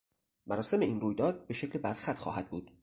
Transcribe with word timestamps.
مراسم 0.47 0.79
این 0.79 1.01
رویداد 1.01 1.47
به 1.47 1.53
شکل 1.53 1.79
برخط 1.79 2.17
خواهد 2.17 2.49
بود 2.49 2.71